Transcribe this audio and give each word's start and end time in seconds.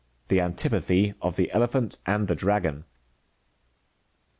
* 0.15 0.27
THE 0.29 0.39
AJN'TIPATHT 0.39 1.13
OF 1.21 1.35
THE 1.35 1.51
ELEPHANT 1.51 1.99
AIO) 2.07 2.25
THE 2.25 2.33
I>EAGO^". 2.33 2.83